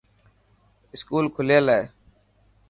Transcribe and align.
اسڪول 0.93 1.25
کليل 1.35 1.65
هي. 1.75 1.81